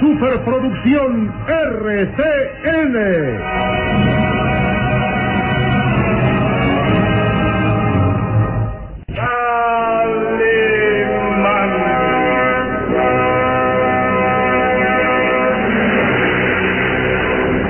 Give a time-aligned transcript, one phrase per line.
[0.00, 2.96] superproducción RCN.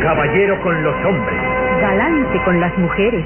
[0.02, 1.40] Caballero con los hombres,
[1.80, 3.24] Galante con las mujeres.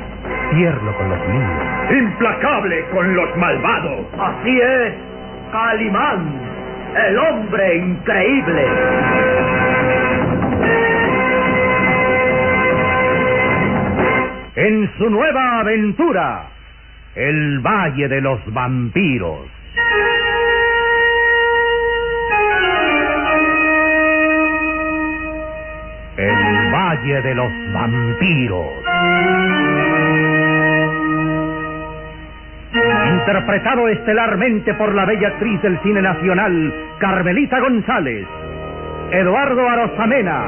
[0.54, 1.92] tierno con los niños.
[1.92, 4.06] Implacable con los malvados.
[4.18, 4.94] Así es,
[5.52, 6.32] Calimán,
[6.96, 8.66] el hombre increíble.
[14.56, 16.46] En su nueva aventura,
[17.14, 19.46] el Valle de los Vampiros.
[26.16, 29.89] El Valle de los Vampiros.
[33.30, 38.26] Interpretado estelarmente por la bella actriz del cine nacional, Carmelita González,
[39.12, 40.46] Eduardo Arosamena,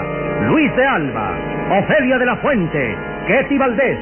[0.49, 1.31] Luis de Alba,
[1.79, 2.97] Ofelia de la Fuente,
[3.29, 3.99] Ketty Valdés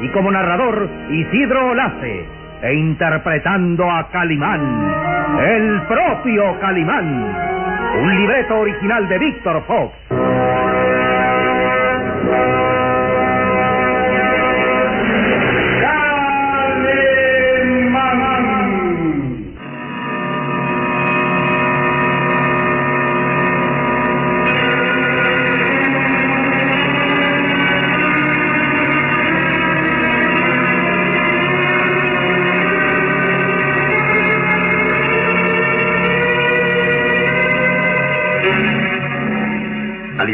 [0.00, 2.24] y como narrador Isidro Olace,
[2.62, 4.94] e interpretando a Calimán,
[5.46, 7.36] el propio Calimán,
[8.00, 10.21] un libreto original de Víctor Fox.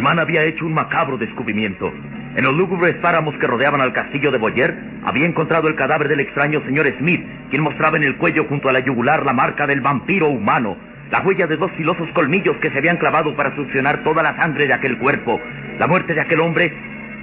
[0.08, 1.92] Calimán había hecho un macabro descubrimiento.
[2.34, 6.20] En los lúgubres páramos que rodeaban al castillo de Boyer, había encontrado el cadáver del
[6.20, 9.82] extraño señor Smith, quien mostraba en el cuello junto a la yugular la marca del
[9.82, 10.78] vampiro humano,
[11.10, 14.66] la huella de dos filosos colmillos que se habían clavado para succionar toda la sangre
[14.66, 15.38] de aquel cuerpo.
[15.78, 16.72] La muerte de aquel hombre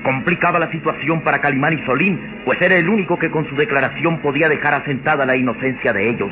[0.03, 4.19] complicaba la situación para Calimán y Solín, pues era el único que con su declaración
[4.19, 6.29] podía dejar asentada la inocencia de ellos.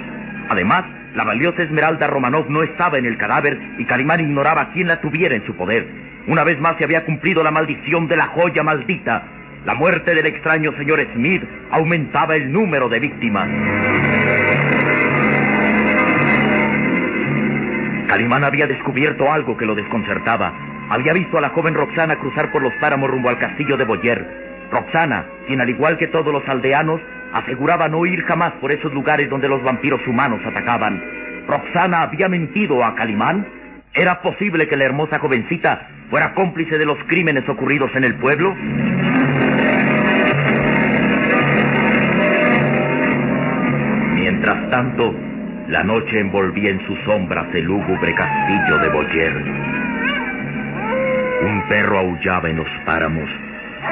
[0.50, 5.00] Además, la valiosa Esmeralda Romanov no estaba en el cadáver y Calimán ignoraba quién la
[5.00, 5.88] tuviera en su poder.
[6.28, 9.24] Una vez más se había cumplido la maldición de la joya maldita.
[9.66, 13.50] La muerte del extraño señor Smith aumentaba el número de víctimas.
[18.08, 20.54] Calimán había descubierto algo que lo desconcertaba.
[20.90, 24.53] Había visto a la joven Roxana cruzar por los páramos rumbo al castillo de Boyer.
[24.74, 27.00] Roxana, quien al igual que todos los aldeanos,
[27.32, 31.02] aseguraba no ir jamás por esos lugares donde los vampiros humanos atacaban.
[31.48, 33.46] ¿Roxana había mentido a Calimán?
[33.94, 38.56] ¿Era posible que la hermosa jovencita fuera cómplice de los crímenes ocurridos en el pueblo?
[44.16, 45.14] Mientras tanto,
[45.68, 49.36] la noche envolvía en sus sombras el lúgubre castillo de Boyer.
[51.46, 53.30] Un perro aullaba en los páramos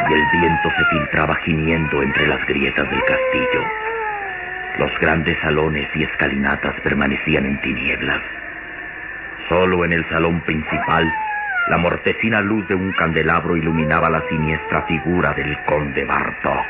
[0.10, 3.66] y el viento se filtraba gimiendo entre las grietas del castillo.
[4.78, 8.22] Los grandes salones y escalinatas permanecían en tinieblas.
[9.50, 11.12] Solo en el salón principal,
[11.70, 16.66] la mortecina luz de un candelabro iluminaba la siniestra figura del conde Bartok.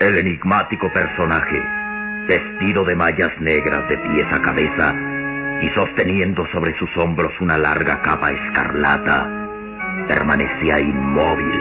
[0.00, 1.62] El enigmático personaje,
[2.26, 5.13] vestido de mallas negras de pies a cabeza
[5.64, 9.48] y sosteniendo sobre sus hombros una larga capa escarlata,
[10.06, 11.58] permanecía inmóvil,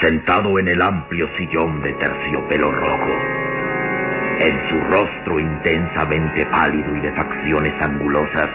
[0.00, 3.12] sentado en el amplio sillón de terciopelo rojo.
[4.38, 8.50] En su rostro intensamente pálido y de facciones angulosas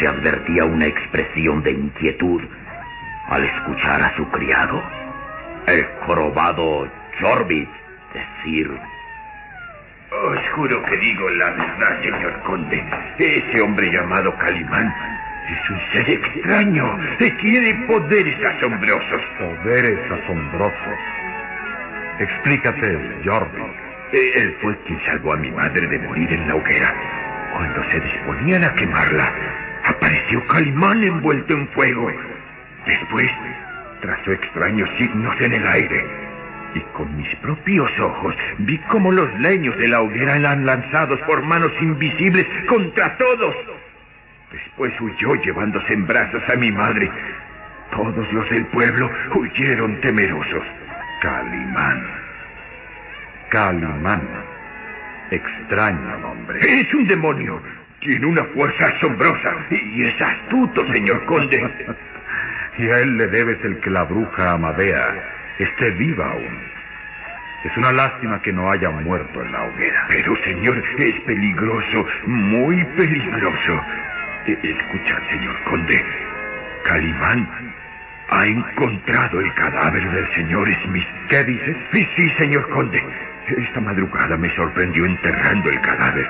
[0.00, 2.42] se advertía una expresión de inquietud
[3.28, 4.82] al escuchar a su criado,
[5.66, 6.88] el jorobado
[7.20, 7.68] Chorbit,
[8.14, 8.95] decir...
[10.10, 12.84] Os juro que digo la verdad, señor conde.
[13.18, 14.94] Ese hombre llamado Calimán
[15.48, 16.98] es un ser extraño.
[17.18, 19.22] Tiene poderes asombrosos.
[19.38, 20.98] Poderes asombrosos.
[22.20, 23.62] Explícate, Jordi.
[24.12, 26.94] Eh, Él fue quien salvó a mi madre de morir en la hoguera.
[27.52, 29.32] Cuando se disponían a quemarla,
[29.84, 32.12] apareció Calimán envuelto en fuego.
[32.86, 33.28] Después,
[34.00, 36.25] trazó extraños signos en el aire.
[36.76, 41.42] Y con mis propios ojos vi cómo los leños de la hoguera eran lanzados por
[41.42, 43.54] manos invisibles contra todos.
[44.52, 47.10] Después huyó llevándose en brazos a mi madre.
[47.92, 50.64] Todos los del pueblo huyeron temerosos.
[51.22, 52.06] Calimán.
[53.48, 54.28] Calimán.
[55.30, 56.58] Extraño nombre.
[56.60, 57.62] Es un demonio.
[58.00, 61.96] Tiene una fuerza asombrosa y es astuto, señor conde.
[62.78, 66.58] y a él le debes el que la bruja Amadea esté viva aún.
[67.64, 70.06] Es una lástima que no haya muerto en la hoguera.
[70.08, 73.80] Pero, señor, es peligroso, muy peligroso.
[74.46, 76.04] E- Escucha, señor conde.
[76.84, 77.48] Calimán
[78.28, 81.06] ha encontrado el cadáver del señor Smith.
[81.28, 81.76] ¿Qué dices?
[81.92, 83.02] Sí, sí, señor conde.
[83.48, 86.28] Esta madrugada me sorprendió enterrando el cadáver.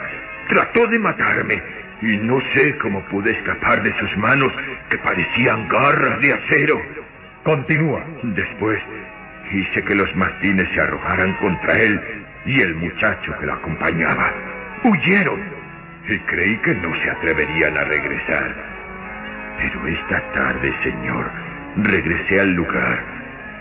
[0.48, 1.62] Trató de matarme
[2.02, 4.52] y no sé cómo pude escapar de sus manos
[4.88, 6.80] que parecían garras de acero.
[7.42, 8.04] Continúa.
[8.22, 8.78] Después
[9.52, 12.00] hice que los mastines se arrojaran contra él
[12.46, 14.32] y el muchacho que lo acompañaba.
[14.84, 15.40] Huyeron
[16.08, 18.54] y creí que no se atreverían a regresar.
[19.58, 21.30] Pero esta tarde, señor,
[21.76, 23.02] regresé al lugar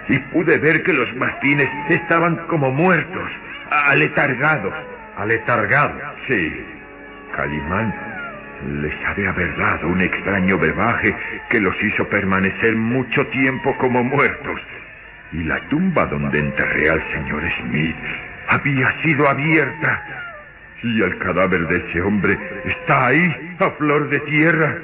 [0.10, 3.32] y pude ver que los mastines estaban como muertos,
[3.72, 4.74] aletargados.
[5.18, 5.98] Aletargado.
[6.28, 6.66] Sí,
[7.36, 7.94] Calimán
[8.82, 11.16] les ha de haber dado un extraño brebaje
[11.50, 14.60] que los hizo permanecer mucho tiempo como muertos.
[15.32, 17.96] Y la tumba donde enterré al señor Smith
[18.50, 20.04] había sido abierta.
[20.84, 24.78] Y el cadáver de ese hombre está ahí, a flor de tierra.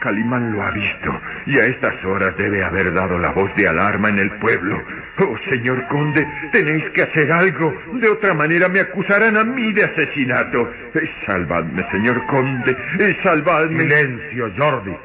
[0.00, 4.08] Calimán lo ha visto y a estas horas debe haber dado la voz de alarma
[4.10, 4.80] en el pueblo.
[5.18, 7.74] Oh, señor conde, tenéis que hacer algo.
[7.94, 10.72] De otra manera me acusarán a mí de asesinato.
[10.94, 12.76] Eh, salvadme, señor conde.
[13.00, 13.80] eh, salvadme.
[13.80, 15.00] Silencio, Jorvik.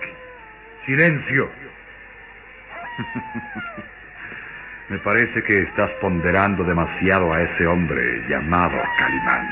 [0.86, 1.50] Silencio.
[4.94, 9.50] Me parece que estás ponderando demasiado a ese hombre llamado Calimán.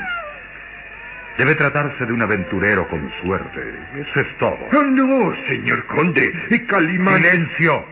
[1.36, 3.60] Debe tratarse de un aventurero con suerte.
[3.96, 4.56] Eso es todo.
[4.72, 6.32] Oh, no, señor conde.
[6.68, 7.24] Calimán.
[7.24, 7.84] ¡Silencio!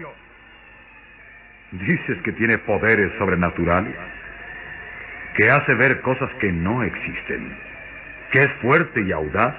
[1.73, 3.97] ¿Dices que tiene poderes sobrenaturales?
[5.35, 7.52] ¿Que hace ver cosas que no existen?
[8.31, 9.56] ¿Que es fuerte y audaz?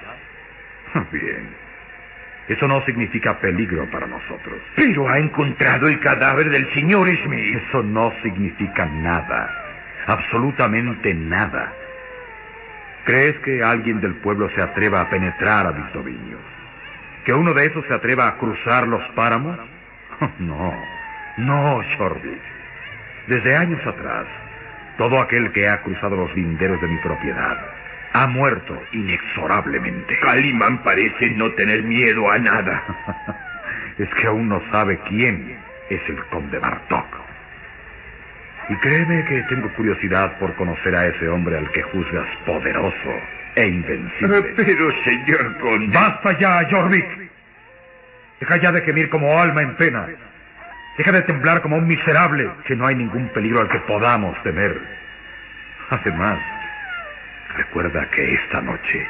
[1.12, 1.61] Bien.
[2.48, 4.60] Eso no significa peligro para nosotros.
[4.74, 7.56] Pero ha encontrado el cadáver del señor Smith.
[7.68, 9.48] Eso no significa nada.
[10.06, 11.72] Absolutamente nada.
[13.04, 16.38] ¿Crees que alguien del pueblo se atreva a penetrar a Victorino?
[17.24, 19.58] ¿Que uno de esos se atreva a cruzar los páramos?
[20.38, 20.72] No,
[21.36, 22.38] no, Shorby.
[23.26, 24.26] Desde años atrás,
[24.98, 27.58] todo aquel que ha cruzado los linderos de mi propiedad
[28.12, 30.18] ha muerto inexorablemente.
[30.20, 32.84] Calimán parece no tener miedo a nada.
[33.98, 35.56] es que aún no sabe quién
[35.88, 37.06] es el conde Bartok.
[38.68, 43.20] Y créeme que tengo curiosidad por conocer a ese hombre al que juzgas poderoso
[43.56, 44.42] e invencible.
[44.56, 45.98] Pero, señor conde.
[45.98, 47.06] ¡Basta ya, Jorvik!
[48.40, 50.06] Deja ya de gemir como alma en pena.
[50.98, 54.78] Deja de temblar como un miserable, que no hay ningún peligro al que podamos temer.
[55.90, 56.38] Además,
[57.56, 59.06] recuerda que esta noche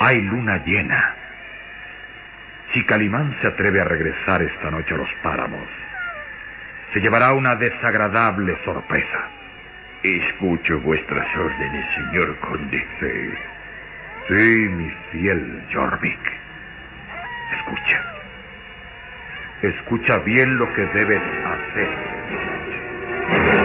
[0.00, 1.14] hay luna llena.
[2.72, 5.68] Si Calimán se atreve a regresar esta noche a los páramos,
[6.92, 9.30] se llevará una desagradable sorpresa.
[10.02, 12.86] Escucho vuestras órdenes, señor conde.
[13.00, 13.34] Sí,
[14.28, 16.32] sí, mi fiel Jorvik.
[17.58, 18.04] Escucha.
[19.62, 21.88] Escucha bien lo que debes hacer.
[23.52, 23.57] El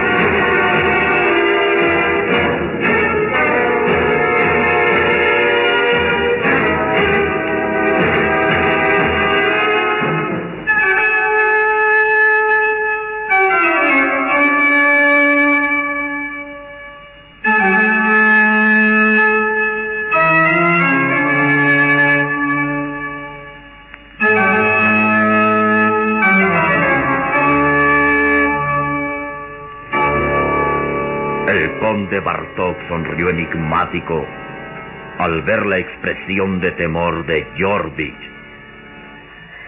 [32.87, 34.25] sonrió enigmático
[35.19, 38.15] al ver la expresión de temor de Jorvik.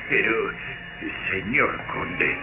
[0.10, 0.34] Pero,
[1.32, 2.38] señor conde,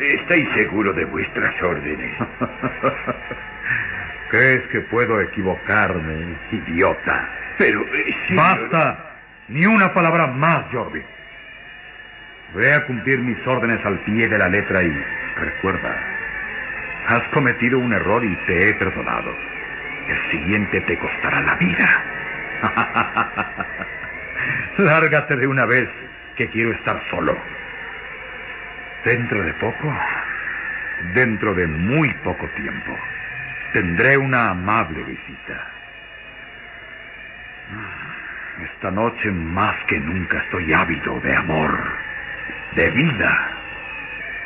[0.00, 2.12] ¿estáis seguro de vuestras órdenes?
[4.30, 7.28] ¿Crees que puedo equivocarme, idiota?
[7.58, 8.98] Pero, eh, señor- ¡Basta!
[9.48, 11.04] Ni una palabra más, Jorvik.
[12.54, 15.04] Voy a cumplir mis órdenes al pie de la letra y
[15.36, 15.96] recuerda,
[17.06, 19.34] has cometido un error y te he perdonado.
[20.08, 22.04] El siguiente te costará la vida.
[24.78, 25.88] Lárgate de una vez,
[26.36, 27.36] que quiero estar solo.
[29.04, 29.94] Dentro de poco,
[31.14, 32.96] dentro de muy poco tiempo,
[33.72, 35.66] tendré una amable visita.
[38.64, 41.78] Esta noche más que nunca estoy ávido de amor,
[42.74, 43.55] de vida.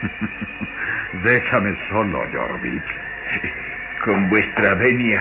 [1.24, 2.82] Déjame solo, Jorvik.
[4.04, 5.20] Con vuestra venia,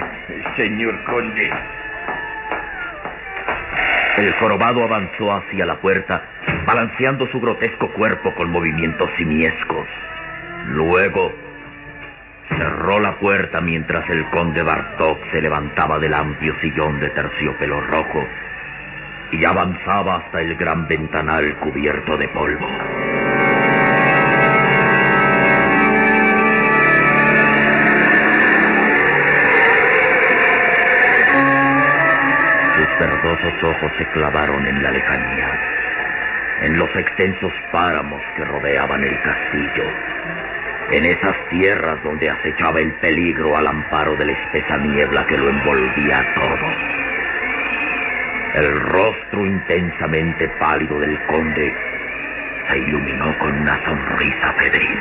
[0.56, 1.50] señor conde.
[4.18, 6.24] El jorobado avanzó hacia la puerta,
[6.66, 9.88] balanceando su grotesco cuerpo con movimientos simiescos.
[10.68, 11.32] Luego
[12.58, 18.28] Cerró la puerta mientras el conde Bartok se levantaba del amplio sillón de terciopelo rojo
[19.32, 22.68] y avanzaba hasta el gran ventanal cubierto de polvo.
[33.00, 35.60] Verdosos ojos se clavaron en la lejanía,
[36.62, 39.86] en los extensos páramos que rodeaban el castillo,
[40.92, 45.50] en esas tierras donde acechaba el peligro al amparo de la espesa niebla que lo
[45.50, 46.68] envolvía todo.
[48.56, 51.74] El rostro intensamente pálido del conde
[52.70, 55.00] se iluminó con una sonrisa febril.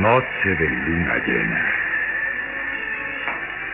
[0.00, 1.77] Noche de luna llena.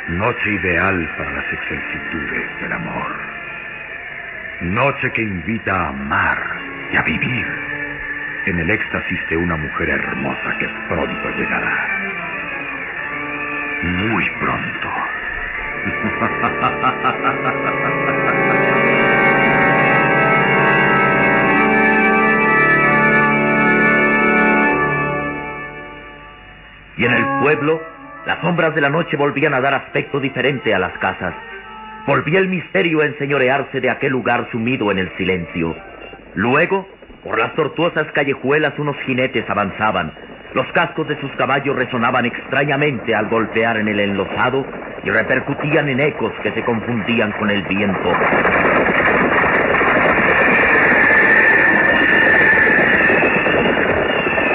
[0.09, 3.11] Noche ideal para las excelsitudes del amor.
[4.61, 6.39] Noche que invita a amar
[6.93, 7.47] y a vivir
[8.45, 11.89] en el éxtasis de una mujer hermosa que pronto llegará.
[13.83, 14.91] Muy pronto.
[26.97, 27.94] Y en el pueblo,
[28.27, 31.35] las sombras de la noche volvían a dar aspecto diferente a las casas.
[32.07, 35.75] Volvía el misterio a enseñorearse de aquel lugar sumido en el silencio.
[36.35, 36.89] Luego,
[37.23, 40.13] por las tortuosas callejuelas unos jinetes avanzaban.
[40.55, 44.65] Los cascos de sus caballos resonaban extrañamente al golpear en el enlosado
[45.03, 48.13] y repercutían en ecos que se confundían con el viento.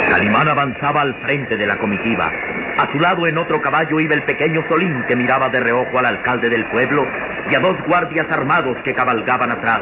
[0.10, 2.32] Calimán avanzaba al frente de la comitiva.
[2.80, 6.06] A su lado en otro caballo iba el pequeño Solín que miraba de reojo al
[6.06, 7.06] alcalde del pueblo
[7.52, 9.82] y a dos guardias armados que cabalgaban atrás.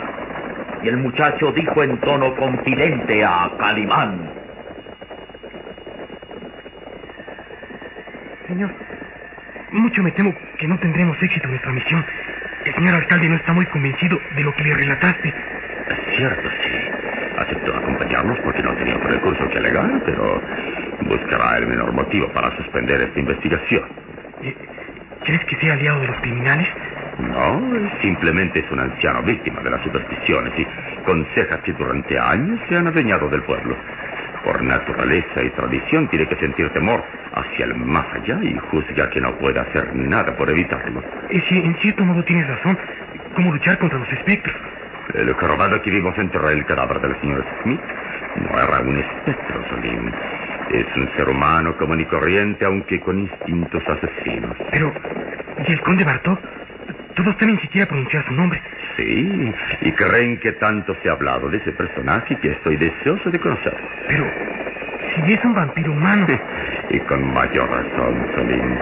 [0.81, 4.31] Y el muchacho dijo en tono confidente a Calimán.
[8.47, 8.71] Señor,
[9.73, 12.03] mucho me temo que no tendremos éxito en nuestra misión.
[12.65, 15.29] El señor alcalde no está muy convencido de lo que le relataste.
[15.29, 17.37] Es cierto, sí.
[17.37, 20.41] Aceptó acompañarnos porque no tenía otro recurso que alegar, pero
[21.01, 23.83] buscará el menor motivo para suspender esta investigación.
[24.41, 24.55] Eh,
[25.25, 26.67] ¿Crees que sea aliado de los criminales?
[27.19, 27.61] No,
[28.01, 30.65] simplemente es un anciano víctima de las supersticiones y
[31.03, 33.75] conseja que durante años se han adueñado del pueblo.
[34.43, 39.19] Por naturaleza y tradición tiene que sentir temor hacia el más allá y juzga que
[39.19, 41.01] no puede hacer nada por evitarlo.
[41.29, 42.77] Eh, sí, en cierto modo tienes razón.
[43.35, 44.55] ¿Cómo luchar contra los espectros?
[45.15, 47.81] El jorobado que vimos enterrar el cadáver del señor Smith
[48.35, 50.13] no era un espectro, Solín.
[50.71, 54.55] Es un ser humano común y corriente, aunque con instintos asesinos.
[54.71, 54.93] Pero,
[55.65, 56.39] ¿y el conde Bartok?
[57.15, 58.61] Todos temen siquiera pronunciar su nombre.
[58.95, 63.39] Sí, y creen que tanto se ha hablado de ese personaje que estoy deseoso de
[63.39, 63.79] conocerlo.
[64.07, 64.25] Pero,
[65.15, 66.27] si es un vampiro humano.
[66.89, 68.77] y con mayor razón, Solín.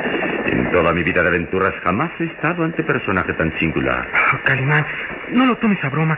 [0.47, 4.07] En toda mi vida de aventuras jamás he estado ante personaje tan singular.
[4.33, 4.85] Oh, Calimán,
[5.31, 6.17] no lo tomes a broma.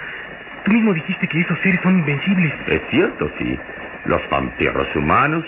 [0.65, 2.53] Tú mismo dijiste que esos seres son invencibles.
[2.67, 3.57] Es cierto, sí.
[4.05, 5.45] Los vampiros humanos,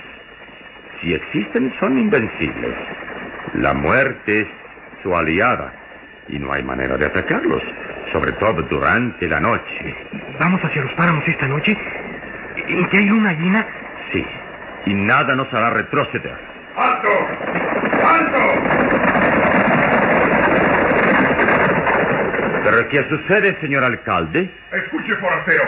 [1.01, 2.75] si existen, son invencibles.
[3.55, 4.47] La muerte es
[5.01, 5.73] su aliada
[6.27, 7.63] y no hay manera de atacarlos,
[8.11, 9.95] sobre todo durante la noche.
[10.39, 11.77] Vamos hacia los páramos esta noche.
[12.67, 13.65] ¿En que hay luna llena?
[14.11, 14.25] Sí,
[14.85, 16.37] y nada nos hará retroceder.
[16.75, 17.09] ¡Alto!
[18.05, 18.39] ¡Alto!
[22.63, 24.49] ¿Pero qué sucede, señor alcalde?
[24.71, 25.63] Escuche, forastero.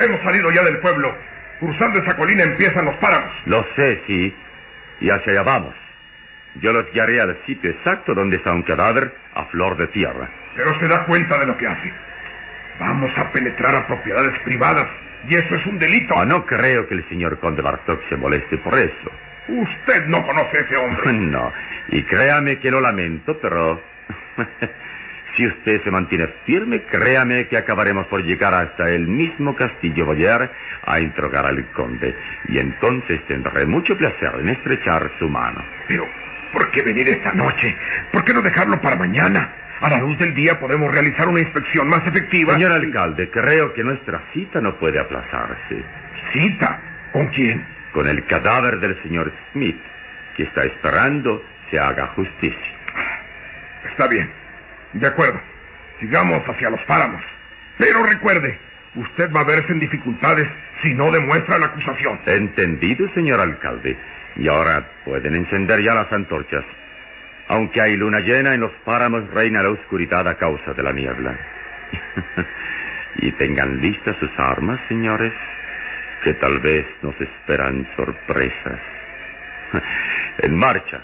[0.00, 1.14] Hemos salido ya del pueblo.
[1.60, 3.30] Cruzando esa colina empiezan los páramos.
[3.46, 4.34] Lo sé, sí.
[5.04, 5.74] Y hacia allá vamos.
[6.62, 10.30] Yo los guiaré al sitio exacto donde está un cadáver a flor de tierra.
[10.56, 11.92] Pero se da cuenta de lo que hace.
[12.80, 14.86] Vamos a penetrar a propiedades privadas.
[15.28, 16.14] Y eso es un delito.
[16.16, 19.10] Ah, no creo que el señor conde Bartok se moleste por eso.
[19.48, 21.12] Usted no conoce a ese hombre.
[21.12, 21.52] No.
[21.88, 23.82] Y créame que lo lamento, pero...
[25.36, 30.50] si usted se mantiene firme, créame que acabaremos por llegar hasta el mismo castillo Boyer
[30.84, 32.14] a interrogar al conde.
[32.48, 35.64] Y entonces tendré mucho placer en estrechar su mano.
[35.88, 36.06] Pero,
[36.52, 37.76] ¿por qué venir esta noche?
[38.12, 39.52] ¿Por qué no dejarlo para mañana?
[39.80, 42.54] A la luz del día podemos realizar una inspección más efectiva.
[42.54, 45.82] Señor alcalde, creo que nuestra cita no puede aplazarse.
[46.32, 46.80] ¿Cita?
[47.12, 47.66] ¿Con quién?
[47.92, 49.80] Con el cadáver del señor Smith,
[50.36, 52.72] que está esperando se haga justicia.
[53.90, 54.43] Está bien.
[54.94, 55.40] De acuerdo.
[56.00, 57.22] Sigamos hacia los páramos.
[57.78, 58.58] Pero recuerde,
[58.94, 60.46] usted va a verse en dificultades
[60.82, 62.20] si no demuestra la acusación.
[62.26, 63.96] Entendido, señor alcalde.
[64.36, 66.64] Y ahora pueden encender ya las antorchas.
[67.48, 71.36] Aunque hay luna llena, en los páramos reina la oscuridad a causa de la niebla.
[73.16, 75.32] y tengan listas sus armas, señores,
[76.22, 78.80] que tal vez nos esperan sorpresas.
[80.38, 81.00] En marcha.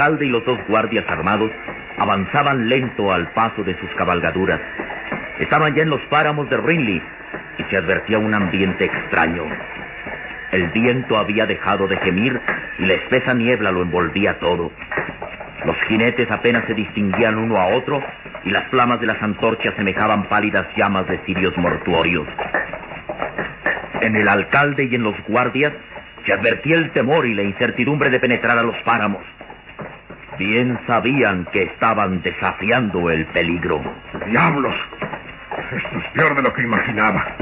[0.00, 1.50] Alcalde y los dos guardias armados
[1.98, 4.58] avanzaban lento al paso de sus cabalgaduras.
[5.38, 7.02] Estaban ya en los páramos de Rinley
[7.58, 9.44] y se advertía un ambiente extraño.
[10.52, 12.40] El viento había dejado de gemir
[12.78, 14.72] y la espesa niebla lo envolvía todo.
[15.66, 18.02] Los jinetes apenas se distinguían uno a otro
[18.44, 22.26] y las flamas de las antorchas semejaban pálidas llamas de cirios mortuorios.
[24.00, 25.74] En el alcalde y en los guardias
[26.24, 29.22] se advertía el temor y la incertidumbre de penetrar a los páramos.
[30.40, 33.78] Bien sabían que estaban desafiando el peligro.
[34.24, 34.74] ¡Diablos!
[35.70, 37.36] Esto es peor de lo que imaginaba.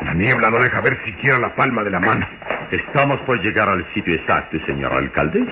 [0.00, 2.24] La niebla no deja ver siquiera la palma de la mano.
[2.70, 5.44] Estamos por llegar al sitio exacto, señor alcalde.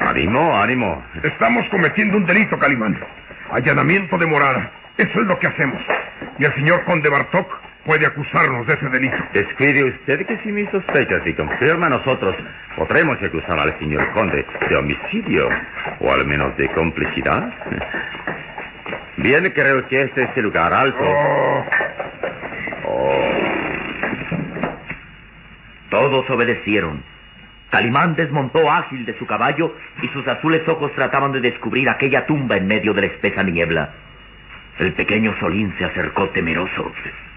[0.00, 1.04] Ánimo, ánimo.
[1.22, 2.98] Estamos cometiendo un delito, Calimán.
[3.50, 4.72] Allanamiento de morada.
[4.96, 5.82] Eso es lo que hacemos.
[6.38, 9.16] Y el señor conde Bartok puede acusarnos de ese delito.
[9.32, 12.36] Descuide usted que si mis sospechas se confirman, nosotros
[12.76, 15.48] podremos acusar al señor conde de homicidio,
[16.00, 17.52] o al menos de complicidad.
[19.16, 21.02] Bien, creo que este es el lugar alto.
[21.02, 21.64] Oh,
[22.90, 23.30] Oh.
[25.90, 27.02] Todos obedecieron.
[27.70, 32.56] Calimán desmontó ágil de su caballo y sus azules ojos trataban de descubrir aquella tumba
[32.56, 33.90] en medio de la espesa niebla.
[34.78, 36.92] El pequeño Solín se acercó temeroso.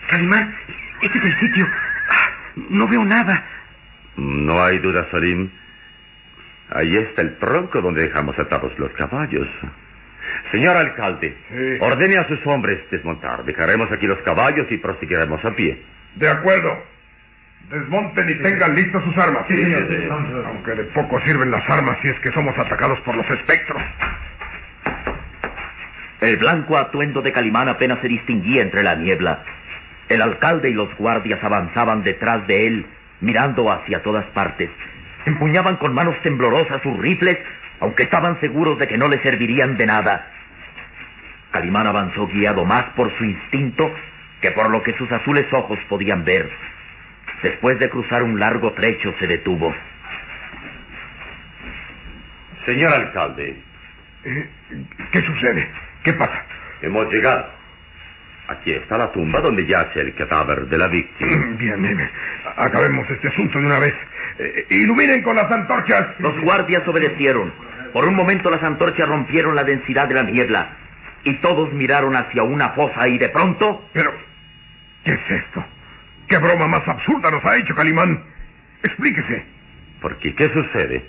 [0.10, 0.56] Calimán,
[1.02, 1.68] este es el sitio.
[2.10, 2.30] Ah,
[2.70, 3.44] no veo nada.
[4.16, 5.50] No hay duda, Salim.
[6.72, 9.48] Ahí está el tronco donde dejamos atados los caballos.
[10.52, 11.78] Señor alcalde, Sí.
[11.82, 13.44] ordene a sus hombres desmontar.
[13.44, 15.82] Dejaremos aquí los caballos y proseguiremos a pie.
[16.16, 16.84] de acuerdo.
[17.70, 19.46] Desmonten y tengan listas sus armas.
[19.50, 23.82] Aunque de poco sirven las armas si es que somos atacados por los espectros.
[26.20, 29.44] El blanco atuendo de Calimán apenas se distinguía entre la niebla.
[30.10, 32.86] El alcalde y los guardias avanzaban detrás de él,
[33.22, 34.70] mirando hacia todas partes.
[35.26, 37.38] Empuñaban con manos temblorosas sus rifles,
[37.80, 40.28] aunque estaban seguros de que no le servirían de nada.
[41.52, 43.94] Calimán avanzó guiado más por su instinto
[44.42, 46.50] que por lo que sus azules ojos podían ver.
[47.44, 49.74] Después de cruzar un largo trecho se detuvo.
[52.66, 53.56] Señor alcalde,
[54.24, 54.48] Eh,
[55.12, 55.68] ¿Qué sucede?
[56.04, 56.44] ¿Qué pasa?
[56.84, 57.48] hemos llegado.
[58.52, 61.46] Aquí está la tumba donde yace el cadáver de la víctima.
[61.58, 62.10] Bien, bien.
[62.58, 63.94] Acabemos este asunto de una vez.
[64.40, 66.08] Eh, iluminen con las antorchas.
[66.20, 67.54] Los guardias obedecieron.
[67.94, 70.70] Por un momento las antorchas rompieron la densidad de la niebla
[71.24, 74.12] y todos miraron hacia una fosa y de pronto Pero,
[75.04, 75.64] ¿qué es esto?
[76.28, 78.24] ¿Qué broma más absurda nos ha hecho Calimán?
[78.84, 79.46] Explíquese.
[80.02, 80.34] ¿Por qué?
[80.34, 81.06] ¿Qué sucede?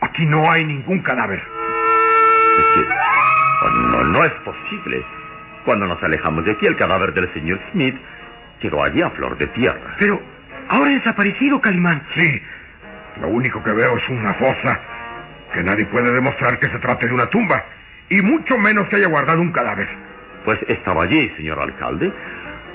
[0.00, 1.42] Aquí no hay ningún cadáver.
[2.58, 2.86] Es que...
[3.62, 5.04] oh, no, no es posible.
[5.66, 7.96] Cuando nos alejamos de aquí, el cadáver del señor Smith
[8.60, 9.96] quedó allí a flor de tierra.
[9.98, 10.22] Pero
[10.68, 12.06] ahora ha desaparecido, Calimán.
[12.14, 12.40] Sí.
[13.20, 14.80] Lo único que veo es una fosa
[15.52, 17.64] que nadie puede demostrar que se trate de una tumba.
[18.08, 19.88] Y mucho menos que haya guardado un cadáver.
[20.44, 22.12] Pues estaba allí, señor alcalde,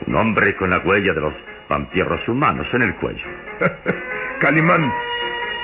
[0.05, 1.33] un hombre con la huella de los
[1.69, 3.25] vampiros humanos en el cuello.
[4.39, 4.91] Calimán,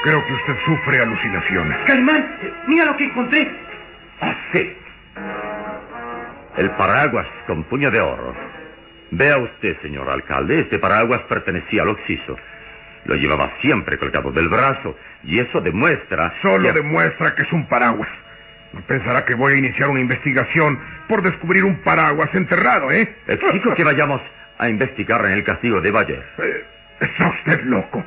[0.02, 1.78] creo que usted sufre alucinaciones.
[1.88, 2.26] Calimán,
[2.68, 3.52] mira lo que encontré.
[4.22, 4.78] Ah, sí.
[6.58, 8.34] El paraguas con puño de oro.
[9.12, 12.36] Vea usted, señor alcalde, este paraguas pertenecía al Oxiso.
[13.06, 16.34] Lo llevaba siempre colgado del brazo, y eso demuestra...
[16.42, 18.10] Solo que- demuestra que es un paraguas.
[18.74, 23.16] No pensará que voy a iniciar una investigación por descubrir un paraguas enterrado, ¿eh?
[23.28, 24.22] Exijo que vayamos
[24.58, 26.22] a investigar en el castigo de Valle.
[26.40, 26.66] Eh,
[27.00, 28.04] Está usted loco.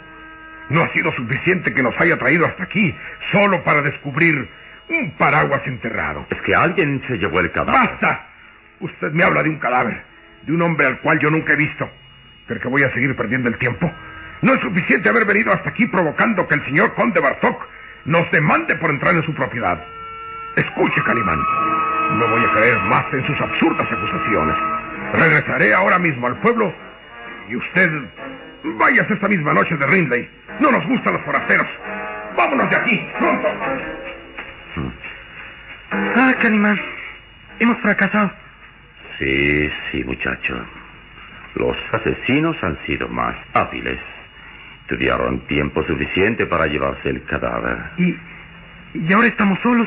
[0.68, 2.94] No ha sido suficiente que nos haya traído hasta aquí
[3.32, 4.48] solo para descubrir
[4.88, 6.26] un paraguas enterrado.
[6.28, 7.88] Es que alguien se llevó el cadáver.
[7.88, 8.26] ¡Basta!
[8.80, 10.02] Usted me habla de un cadáver,
[10.42, 11.88] de un hombre al cual yo nunca he visto.
[12.46, 13.90] ¿Cree que voy a seguir perdiendo el tiempo?
[14.42, 17.62] No es suficiente haber venido hasta aquí provocando que el señor conde Bartok
[18.06, 19.78] nos demande por entrar en su propiedad.
[20.56, 21.38] Escuche, Calimán.
[22.18, 24.56] No voy a creer más en sus absurdas acusaciones.
[25.12, 26.74] Regresaré ahora mismo al pueblo
[27.48, 27.90] y usted
[28.64, 30.28] váyase esta misma noche de Rinley.
[30.58, 31.68] No nos gustan los forasteros.
[32.36, 33.48] Vámonos de aquí, pronto.
[35.92, 36.80] Ah, Calimán,
[37.58, 38.39] hemos fracasado.
[39.20, 40.56] Sí, sí, muchacho.
[41.56, 43.98] Los asesinos han sido más hábiles.
[44.88, 47.76] Tuvieron tiempo suficiente para llevarse el cadáver.
[47.98, 48.16] Y,
[48.94, 49.86] y ahora estamos solos.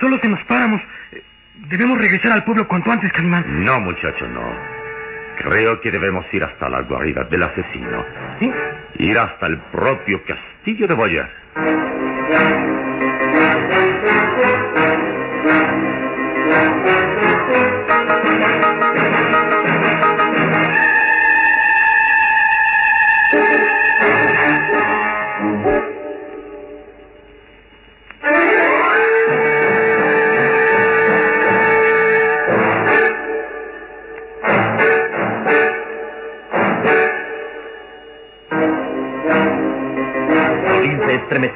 [0.00, 0.82] Solos en los páramos.
[1.68, 3.64] Debemos regresar al pueblo cuanto antes, Calimán.
[3.64, 4.54] No, muchacho, no.
[5.38, 8.04] Creo que debemos ir hasta la guarida del asesino.
[8.38, 8.52] ¿Sí?
[8.98, 12.79] Ir hasta el propio castillo de Boyer.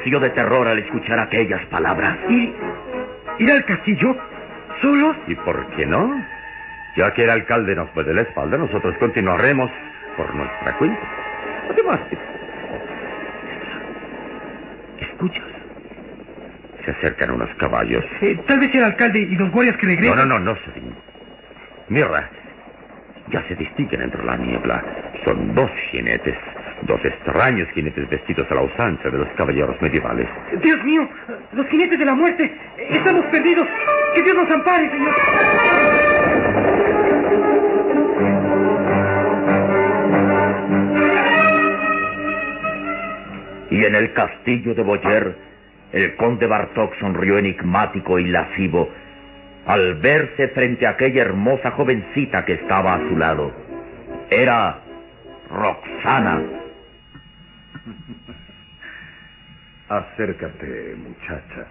[0.05, 2.17] Estremeció de terror al escuchar aquellas palabras.
[2.29, 2.53] ¿Y
[3.39, 4.17] ir al castillo?
[4.81, 5.17] ¿Solos?
[5.27, 6.25] ¿Y por qué no?
[6.97, 9.71] Ya que el alcalde nos puede la espalda, nosotros continuaremos
[10.17, 11.01] por nuestra cuenta.
[11.71, 12.01] Además,
[15.01, 15.45] ¿escuchas?
[16.85, 18.05] Se acercan unos caballos.
[18.21, 20.17] Eh, tal vez el alcalde y los guardias que regresen.
[20.17, 20.95] No, no, no, no, Serín.
[21.89, 22.31] Mira,
[23.31, 24.83] ya se distinguen entre la niebla.
[25.25, 26.37] Son dos jinetes,
[26.83, 30.29] dos extraños jinetes vestidos a la usanza de los caballeros medievales.
[30.63, 31.09] Dios mío,
[31.53, 32.53] los jinetes de la muerte.
[32.91, 33.67] Estamos perdidos.
[34.15, 35.15] Que Dios nos ampare, señor.
[43.71, 45.37] Y en el castillo de Boyer,
[45.93, 48.89] el conde Bartok sonrió enigmático y lascivo
[49.67, 53.53] al verse frente a aquella hermosa jovencita que estaba a su lado.
[54.31, 54.81] Era
[55.51, 56.43] Roxana.
[59.89, 61.67] Acércate, muchacha.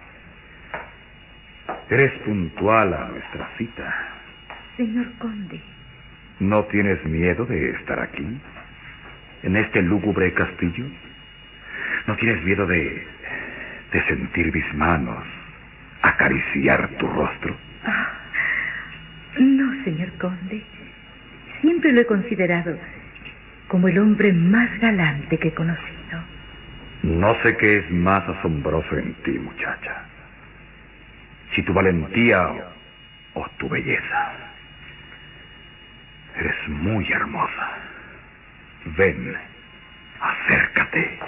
[1.90, 3.94] Eres puntual a nuestra cita.
[4.76, 5.60] Señor conde,
[6.40, 8.40] ¿No tienes miedo de estar aquí?
[9.44, 10.84] ¿En este lúgubre castillo?
[12.06, 13.06] ¿No tienes miedo de,
[13.92, 15.24] de sentir mis manos
[16.02, 17.56] acariciar tu rostro?
[19.38, 20.62] No, señor conde.
[21.60, 22.76] Siempre lo he considerado
[23.68, 25.94] como el hombre más galante que he conocido.
[27.02, 30.04] No sé qué es más asombroso en ti, muchacha.
[31.54, 34.32] Si tu valentía o, o tu belleza.
[36.36, 37.68] Eres muy hermosa.
[38.96, 39.36] Ven,
[40.20, 41.18] acércate.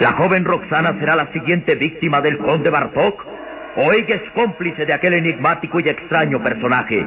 [0.00, 3.26] ¿La joven Roxana será la siguiente víctima del conde Bartok?
[3.76, 7.04] ¿O ella es cómplice de aquel enigmático y extraño personaje?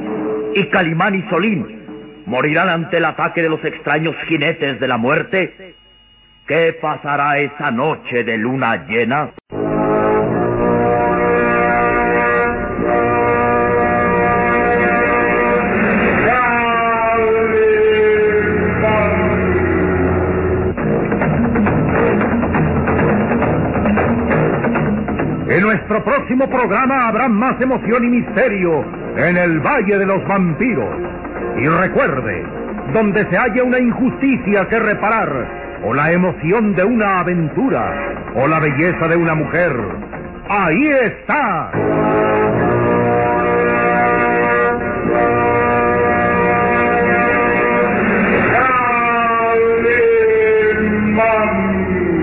[0.55, 5.75] ¿Y Calimán y Solín morirán ante el ataque de los extraños jinetes de la muerte?
[6.45, 9.31] ¿Qué pasará esa noche de luna llena?
[26.41, 28.83] Próximo programa habrá más emoción y misterio
[29.17, 30.95] en el Valle de los Vampiros.
[31.57, 32.43] Y recuerde,
[32.93, 35.29] donde se haya una injusticia que reparar,
[35.83, 39.71] o la emoción de una aventura, o la belleza de una mujer,
[40.49, 41.71] ahí está.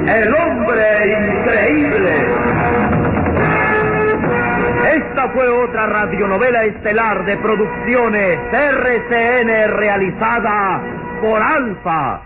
[0.08, 0.86] El hombre
[1.20, 2.07] increíble.
[5.18, 10.80] Esta fue otra radionovela estelar de producciones RCN realizada
[11.20, 12.20] por Alfa.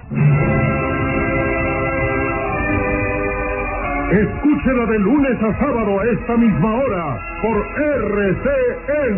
[4.10, 9.12] Escúchela de lunes a sábado a esta misma hora por RCN.